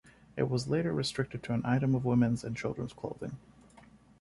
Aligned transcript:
It 0.35 0.49
was 0.49 0.67
later 0.67 0.91
restricted 0.91 1.43
to 1.43 1.53
an 1.53 1.61
item 1.63 1.93
of 1.93 2.05
women's 2.05 2.43
and 2.43 2.57
children's 2.57 2.91
clothing. 2.91 3.37